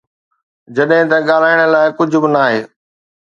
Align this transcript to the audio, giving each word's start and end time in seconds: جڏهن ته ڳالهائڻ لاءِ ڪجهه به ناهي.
جڏهن 0.75 1.03
ته 1.11 1.17
ڳالهائڻ 1.27 1.59
لاءِ 1.73 1.95
ڪجهه 1.97 2.19
به 2.23 2.29
ناهي. 2.37 2.61